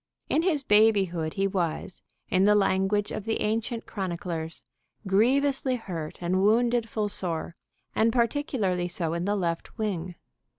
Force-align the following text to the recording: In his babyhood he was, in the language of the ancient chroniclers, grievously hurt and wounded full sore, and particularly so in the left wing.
In 0.29 0.41
his 0.41 0.63
babyhood 0.63 1.35
he 1.35 1.45
was, 1.45 2.01
in 2.27 2.45
the 2.45 2.55
language 2.55 3.11
of 3.11 3.25
the 3.25 3.39
ancient 3.41 3.85
chroniclers, 3.85 4.63
grievously 5.05 5.75
hurt 5.75 6.17
and 6.23 6.41
wounded 6.41 6.89
full 6.89 7.07
sore, 7.07 7.55
and 7.93 8.11
particularly 8.11 8.87
so 8.87 9.13
in 9.13 9.25
the 9.25 9.35
left 9.35 9.77
wing. 9.77 10.15